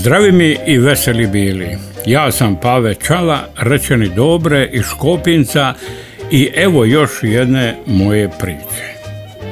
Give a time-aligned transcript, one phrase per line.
[0.00, 1.78] Zdravi mi i veseli bili.
[2.06, 5.74] Ja sam Pave Čala, rečeni Dobre iz Škopinca
[6.30, 8.84] i evo još jedne moje priče.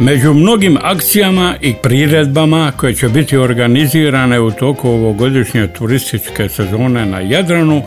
[0.01, 7.20] Među mnogim akcijama i priredbama koje će biti organizirane u toku ovogodišnje turističke sezone na
[7.20, 7.83] Jadranu,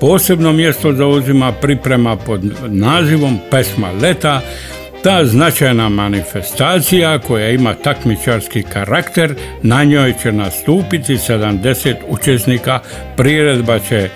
[0.00, 4.40] posebno mjesto zauzima priprema pod nazivom Pesma leta,
[5.04, 12.80] ta značajna manifestacija koja ima takmičarski karakter, na njoj će nastupiti 70 učesnika,
[13.16, 14.08] priredba će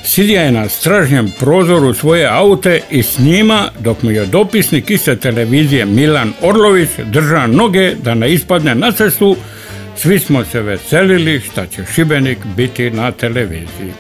[0.05, 5.87] Sidija je na stražnjem prozoru svoje aute i snima dok mu je dopisnik iste televizije
[5.87, 9.37] Milan Orlović drža noge da ne ispadne na cestu
[9.97, 13.93] svi smo se veselili šta će Šibenik biti na televiziji.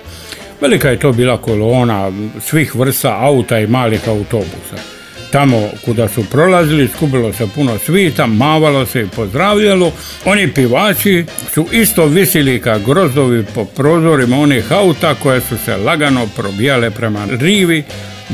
[0.61, 4.95] Velika je to bila kolona svih vrsta auta i malih autobusa.
[5.33, 9.93] Tamo kuda su prolazili skupilo se puno svita, mavalo se i pozdravljalo.
[10.25, 11.25] Oni pivači
[11.55, 17.27] su isto visili kao grozdovi po prozorima onih auta koje su se lagano probijale prema
[17.31, 17.83] rivi.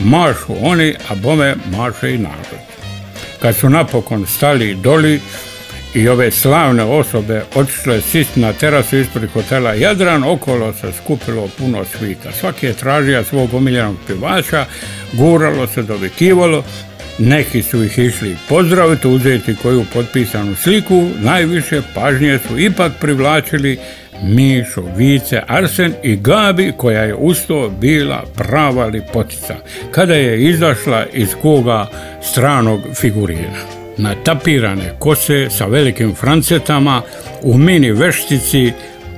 [0.04, 2.60] Mašu oni, a bome maše i narod.
[3.42, 5.20] Kad su napokon stali doli,
[5.94, 11.84] i ove slavne osobe otišle sist na terasu ispred hotela Jadran, okolo se skupilo puno
[11.84, 12.32] svita.
[12.32, 14.66] Svaki je tražio svog omiljenog pivača,
[15.12, 16.64] guralo se, dovikivalo,
[17.18, 23.78] neki su ih išli pozdraviti, uzeti koju potpisanu sliku, najviše pažnje su ipak privlačili
[24.22, 29.56] Mišo, Vice, Arsen i Gabi koja je usto bila prava lipotica
[29.90, 31.86] kada je izašla iz koga
[32.22, 37.02] stranog figurina natapirane kose sa velikim francetama
[37.42, 38.72] u mini veštici,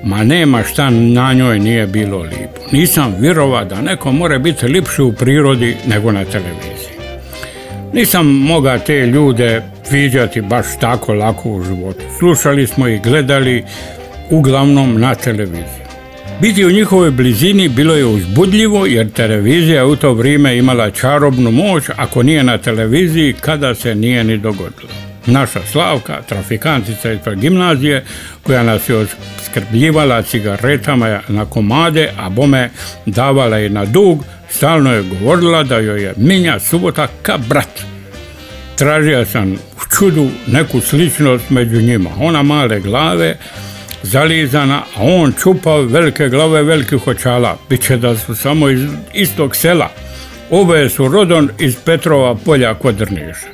[0.05, 2.61] ma nema šta na njoj nije bilo lipo.
[2.73, 6.93] Nisam vjerova da neko more biti lipši u prirodi nego na televiziji.
[7.93, 12.01] Nisam mogao te ljude viđati baš tako lako u životu.
[12.19, 13.65] Slušali smo i gledali
[14.31, 15.82] uglavnom na televiziji.
[16.41, 21.85] Biti u njihovoj blizini bilo je uzbudljivo jer televizija u to vrijeme imala čarobnu moć
[21.97, 24.93] ako nije na televiziji kada se nije ni dogodilo.
[25.27, 28.05] Naša Slavka, trafikantica ispred gimnazije
[28.43, 29.07] koja nas je
[29.45, 32.71] skrbljivala cigaretama na komade, a bome
[33.07, 37.81] davala je na dug, stalno je govorila da joj je Minja Subota ka brat.
[38.77, 42.11] Tražio sam u čudu neku sličnost među njima.
[42.21, 43.37] Ona male glave,
[44.03, 47.59] zalizana, a on čupao velike glave velikih očala.
[47.71, 48.81] Biće da su samo iz
[49.15, 49.89] istog sela.
[50.51, 53.49] Oboje su rodon iz Petrova polja kod Drniša.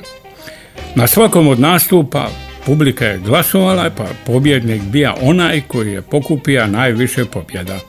[0.95, 2.29] Na svakom od nastupa
[2.65, 7.79] publika je glasovala, pa pobjednik bija onaj koji je pokupija najviše pobjeda.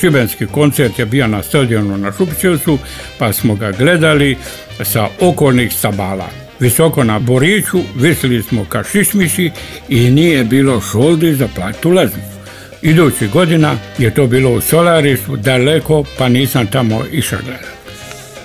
[0.00, 2.78] Šibenski koncert je bio na stadionu na Šupićevcu,
[3.18, 4.36] pa smo ga gledali
[4.82, 6.49] sa okolnih stabala.
[6.60, 9.50] Visoko na Boriću visili smo ka šišmiši
[9.88, 12.40] i nije bilo šoldi za platu leznicu.
[12.82, 17.68] Idući godina je to bilo u Solarisu daleko pa nisam tamo išao gledati.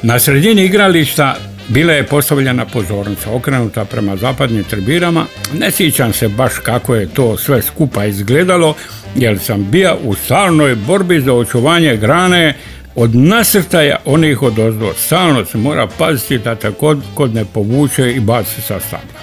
[0.01, 1.35] Na sredini igrališta
[1.67, 5.25] bila je postavljena pozornica okrenuta prema zapadnim tribirama.
[5.53, 8.75] Ne sjećam se baš kako je to sve skupa izgledalo,
[9.15, 12.53] jer sam bio u stalnoj borbi za očuvanje grane
[12.95, 14.93] od nasrtaja onih od ozdo.
[14.93, 16.71] Stalno se mora paziti da te
[17.15, 19.19] kod, ne povuče i baci sa stabla.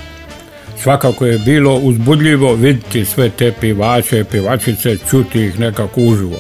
[0.83, 6.37] Svakako je bilo uzbudljivo vidjeti sve te pivače i pivačice, čuti ih nekako uživo.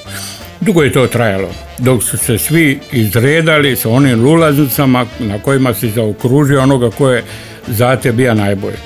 [0.61, 1.49] Dugo je to trajalo,
[1.79, 7.25] dok su se svi izredali sa onim ulaznicama na kojima si zaokružio onoga ko je
[7.67, 8.76] za te bio najbolji.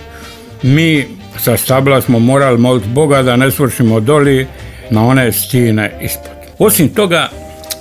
[0.62, 1.04] Mi
[1.38, 4.46] sa stabla smo morali moliti Boga da ne svršimo doli
[4.90, 6.36] na one stine ispod.
[6.58, 7.28] Osim toga,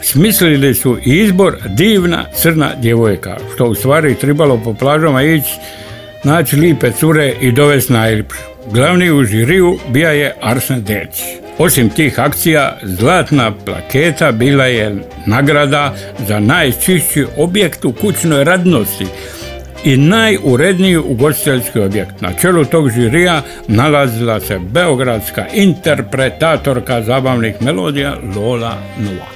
[0.05, 5.53] smislili su izbor divna crna djevojka, što u stvari trebalo po plažama ići
[6.23, 8.39] naći lipe cure i dovesti najljepšu.
[8.71, 11.21] Glavni u žiriju bija je Arsen Deć.
[11.57, 15.95] Osim tih akcija, zlatna plaketa bila je nagrada
[16.27, 19.05] za najčišći objekt u kućnoj radnosti
[19.83, 22.21] i najuredniji ugostiteljski objekt.
[22.21, 29.34] Na čelu tog žirija nalazila se beogradska interpretatorka zabavnih melodija Lola Novaković.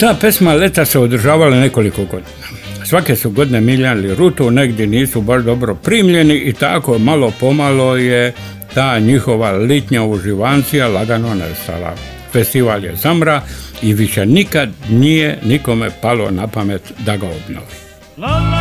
[0.00, 2.46] Ta pesma leta se održavala nekoliko godina.
[2.84, 8.32] Svake su godine miljali rutu, negdje nisu baš dobro primljeni i tako malo pomalo je
[8.74, 11.94] ta njihova litnja uživancija lagano nestala.
[12.32, 13.42] Festival je zamra
[13.82, 18.55] i više nikad nije nikome palo na pamet da ga obnovi.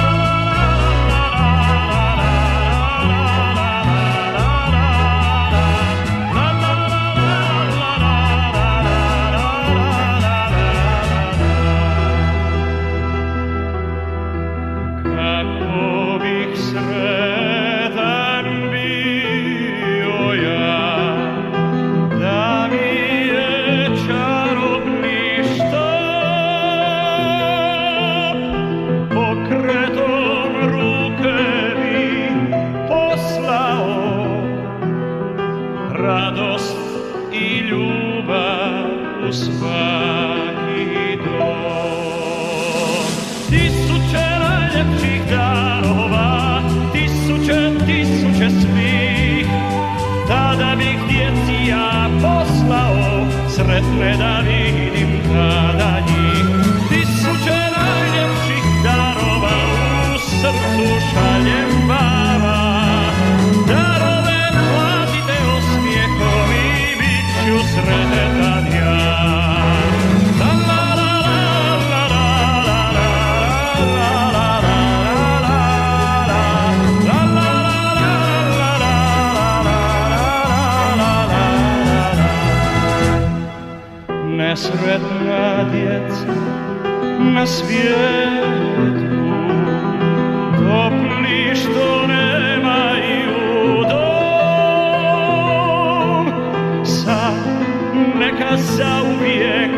[98.35, 99.71] Neka zauvijek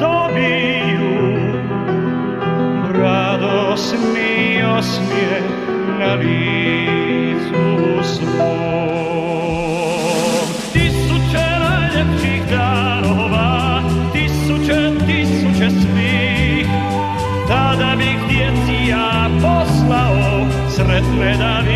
[0.00, 1.12] dobiju
[3.02, 5.44] Radosni osmijeh
[5.98, 7.64] na licu
[8.02, 9.42] svom.
[10.72, 13.82] Tisuće najljepših darova
[14.12, 16.66] Tisuće, tisuće svih.
[17.48, 21.71] Tada bih djeci ja poslao Sretne da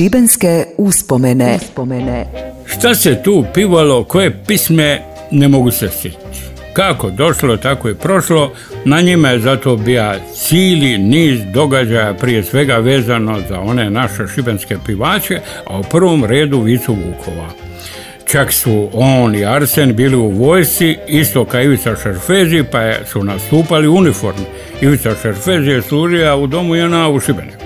[0.00, 1.58] Šibenske uspomene.
[1.62, 2.26] uspomene.
[2.66, 6.40] Šta se tu pivalo, koje pisme, ne mogu se sjetiti.
[6.72, 8.52] Kako došlo, tako je prošlo,
[8.84, 14.76] na njima je zato bio cijeli niz događaja, prije svega vezano za one naše šibenske
[14.86, 17.48] pivače, a u prvom redu Vicu Vukova.
[18.26, 23.24] Čak su on i Arsen bili u vojsci, isto kao Ivica Šerfezi, pa je- su
[23.24, 24.44] nastupali u uniformi.
[24.80, 27.59] Ivica Šerfezi je služio u domu JNA u Šibeniku.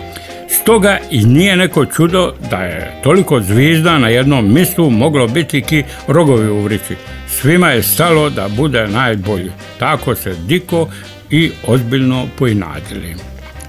[0.62, 5.84] Stoga i nije neko čudo da je toliko zvizda na jednom mjestu moglo biti ki
[6.08, 6.94] rogovi u vrici.
[7.28, 9.50] Svima je stalo da bude najbolji.
[9.78, 10.88] Tako se diko
[11.30, 13.14] i ozbiljno poinadili.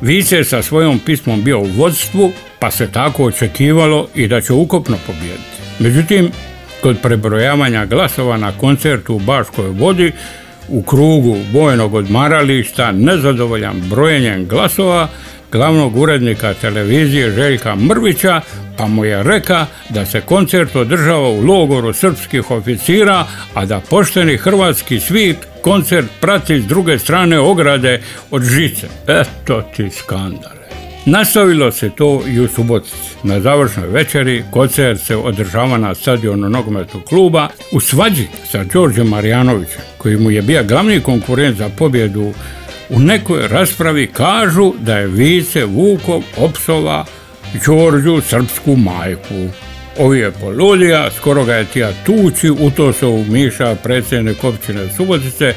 [0.02, 4.54] Vice je sa svojom pismom bio u vodstvu, pa se tako očekivalo i da će
[4.54, 5.62] ukopno pobijediti.
[5.80, 6.32] Međutim,
[6.82, 10.12] kod prebrojavanja glasova na koncertu u Baškoj vodi,
[10.70, 15.08] u krugu vojnog odmarališta nezadovoljan brojenjem glasova
[15.56, 18.42] glavnog urednika televizije Željka Mrvića,
[18.78, 24.38] pa mu je reka da se koncert održava u logoru srpskih oficira, a da pošteni
[24.38, 28.88] hrvatski svit koncert prati s druge strane ograde od žice.
[29.08, 30.66] Eto ti skandale.
[31.06, 33.16] Nastavilo se to i u subotici.
[33.24, 39.82] Na završnoj večeri koncert se održava na stadionu nogometnog kluba u svađi sa Đorđem Marijanovićem,
[39.98, 42.34] koji mu je bio glavni konkurent za pobjedu
[42.90, 47.06] u nekoj raspravi kažu da je Vice Vukov opsova
[47.66, 49.50] Đorđu srpsku majku.
[50.00, 55.54] Ovi je poludija, skoro ga je tija tući, u to se umiša predsjednik općine Subotice,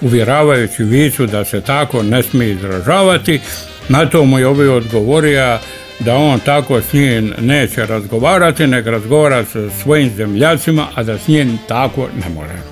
[0.00, 3.40] uvjeravajući Vicu da se tako ne smije izražavati.
[3.88, 5.58] Na to mu je ovi odgovorio
[6.00, 11.28] da on tako s njim neće razgovarati, nek razgovara sa svojim zemljacima, a da s
[11.28, 12.71] njim tako ne može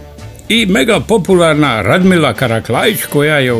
[0.50, 3.52] i mega popularna Radmila Karaklajić koja je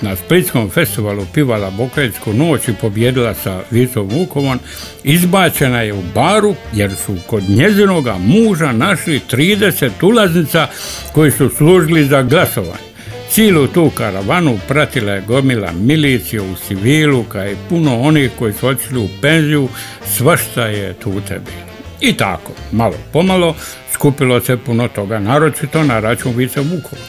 [0.00, 4.58] na Splitskom festivalu pivala Bokretsku noć i pobjedila sa Vicom Vukovom,
[5.04, 10.66] izbačena je u baru jer su kod njezinoga muža našli 30 ulaznica
[11.12, 12.92] koji su služili za glasovanje.
[13.30, 18.66] Cijelu tu karavanu pratila je gomila milicija u civilu, kao i puno onih koji su
[18.66, 19.68] otišli u penziju,
[20.06, 21.71] svašta je tu tebi.
[22.02, 23.54] I tako, malo pomalo,
[23.92, 27.02] skupilo se puno toga, naročito na račun Vice Vukova.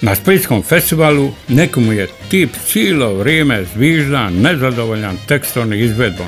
[0.00, 6.26] Na Splitskom festivalu nekomu je tip cijelo vrijeme zviždan, nezadovoljan tekstom i izvedbom.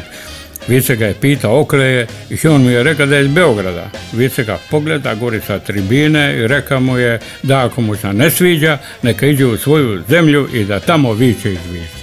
[0.69, 3.91] Vice ga je pitao okleje i on mu je rekao da je iz Beograda.
[4.13, 8.31] Vice ga pogleda gori sa tribine i reka mu je da ako mu se ne
[8.31, 12.00] sviđa, neka iđe u svoju zemlju i da tamo viće izviždi.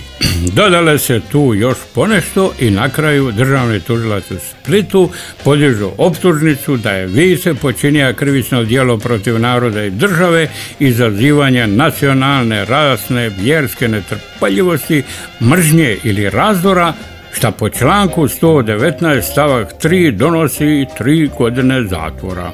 [0.54, 5.10] Dodale se tu još ponešto i na kraju državni tužilac u Splitu
[5.44, 10.48] podižu optužnicu da je vice počinija krivično djelo protiv naroda i države
[10.80, 15.04] izazivanja nacionalne, rasne, vjerske netrpaljivosti,
[15.42, 16.94] mržnje ili razdora
[17.34, 22.52] šta po članku 119 stavak 3 donosi tri godine zatvora.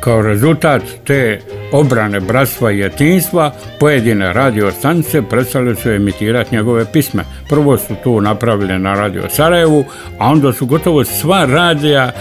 [0.00, 1.40] Kao rezultat te
[1.72, 7.24] obrane bratstva i jetinstva, pojedine radio stanice prestale su emitirati njegove pisme.
[7.48, 9.84] Prvo su tu napravili na radio Sarajevu,
[10.18, 12.12] a onda su gotovo sva radija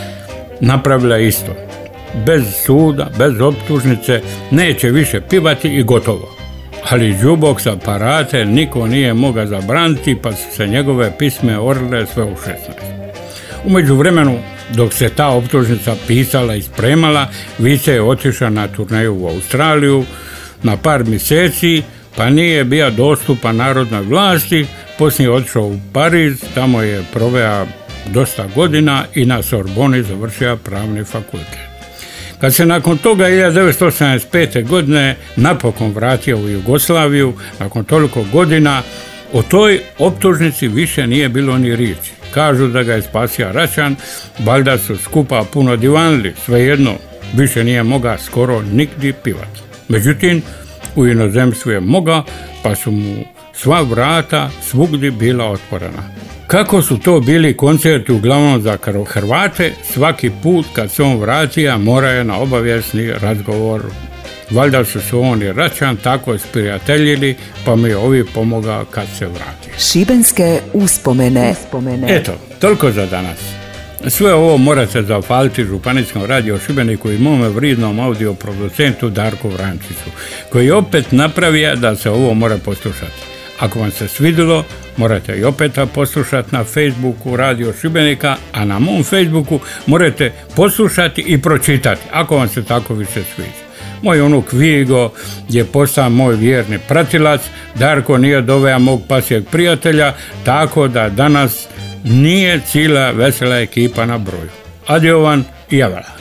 [0.60, 1.56] napravila isto.
[2.26, 4.22] Bez suda, bez optužnice,
[4.52, 6.36] neće više pivati i gotovo.
[6.90, 7.16] Ali
[7.60, 12.36] sa aparate niko nije mogao zabraniti, pa su se njegove pisme orile sve u 16.
[13.66, 14.40] Umeđu vremenu
[14.74, 17.28] dok se ta optužnica pisala i spremala,
[17.60, 20.06] Vice je otišao na turneju u Australiju
[20.64, 21.84] na par mjeseci,
[22.16, 24.66] pa nije bio dostupan narodnoj vlasti,
[24.98, 27.68] poslije je otišao u Pariz, tamo je proveo
[28.14, 31.76] dosta godina i na Sorboni završio pravni fakultet.
[32.42, 34.68] Kad se nakon toga 1985.
[34.68, 38.82] godine napokon vratio u Jugoslaviju, nakon toliko godina,
[39.34, 42.12] o toj optužnici više nije bilo ni riječi.
[42.36, 43.96] Kažu da ga je spasio Račan,
[44.40, 46.92] valjda su skupa puno divanili, svejedno,
[47.34, 49.62] više nije moga skoro nigdje pivati.
[49.90, 50.42] Međutim,
[50.96, 52.24] u inozemstvu je moga,
[52.64, 53.16] pa su mu
[53.54, 56.04] sva vrata svugdje bila otvorena.
[56.48, 58.78] Kako su to bili koncerti uglavnom za
[59.08, 63.82] Hrvate, svaki put kad se on vratija mora je na obavijesni razgovor
[64.52, 67.36] Valjda su se on i Račan tako isprijateljili,
[67.66, 69.70] pa mi je ovi pomogao kad se vrati.
[69.78, 71.52] Šibenske uspomene.
[71.52, 72.16] uspomene.
[72.16, 73.40] Eto, toliko za danas.
[74.08, 80.10] Sve ovo morate zahvaliti Županijskom radio Šibeniku i mome vridnom audio producentu Darku Vrančiću,
[80.52, 83.36] koji opet napravija da se ovo mora poslušati.
[83.60, 84.64] Ako vam se svidilo,
[84.98, 91.42] morate i opet poslušati na Facebooku Radio Šibenika, a na mom Facebooku morate poslušati i
[91.42, 93.65] pročitati, ako vam se tako više sviđa.
[94.02, 95.12] Moj unuk Vigo
[95.50, 97.42] je postao moj vjerni pratilac,
[97.76, 101.68] Darko nije doveo mog pasijeg prijatelja, tako da danas
[102.04, 104.50] nije cijela vesela ekipa na broju.
[104.88, 106.16] Adjovan i Javala.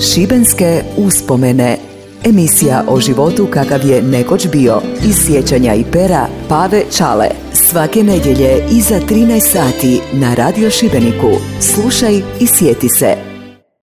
[0.00, 1.76] Šibenske uspomene
[2.24, 4.80] Emisija o životu kakav je nekoć bio.
[5.04, 7.28] Iz sjećanja i pera Pave Čale.
[7.52, 11.30] Svake nedjelje iza 13 sati na Radio Šibeniku.
[11.60, 13.35] Slušaj i sjeti se.